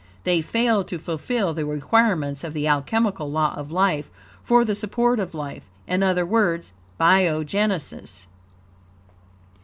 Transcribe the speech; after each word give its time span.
They 0.23 0.41
fail 0.41 0.83
to 0.85 0.97
fulfill 0.97 1.53
the 1.53 1.63
requirements 1.63 2.43
of 2.43 2.55
the 2.55 2.67
alchemical 2.67 3.29
law 3.31 3.53
of 3.55 3.69
life 3.69 4.09
for 4.43 4.65
the 4.65 4.73
support 4.73 5.19
of 5.19 5.35
life 5.35 5.69
in 5.87 6.01
other 6.01 6.25
words, 6.25 6.73
biogenesis. 6.99 8.25